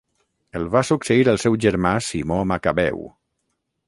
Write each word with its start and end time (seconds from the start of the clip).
El 0.59 0.63
va 0.75 0.81
succeir 0.87 1.27
el 1.33 1.37
seu 1.43 1.57
germà 1.65 1.91
Simó 2.05 2.39
Macabeu. 2.53 3.05